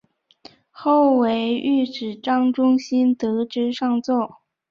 [0.71, 4.37] 后为御史张仲炘得知上奏。